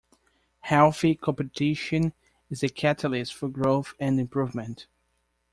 [0.61, 2.13] Healthy competition
[2.49, 4.87] is a catalyst for growth and improvement.